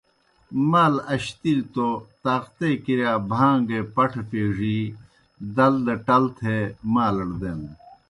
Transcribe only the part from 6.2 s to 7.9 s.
تھے مالڑ دینَن۔